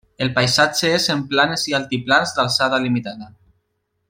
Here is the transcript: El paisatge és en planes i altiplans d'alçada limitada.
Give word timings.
El 0.25 0.29
paisatge 0.37 0.89
és 0.93 1.05
en 1.15 1.21
planes 1.33 1.67
i 1.73 1.77
altiplans 1.81 2.35
d'alçada 2.39 2.81
limitada. 2.87 3.33